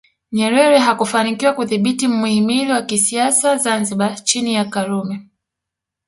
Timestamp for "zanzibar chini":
3.57-4.53